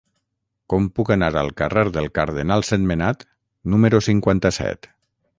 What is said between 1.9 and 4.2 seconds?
del Cardenal Sentmenat número